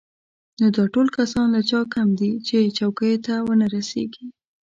[0.59, 4.25] نو دا ټول کسان له چا کم دي چې چوکیو ته ونه رسېږي.